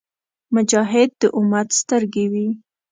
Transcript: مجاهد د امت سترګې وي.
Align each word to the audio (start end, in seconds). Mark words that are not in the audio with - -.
مجاهد 0.55 1.09
د 1.21 1.23
امت 1.37 1.67
سترګې 1.81 2.25
وي. 2.31 2.47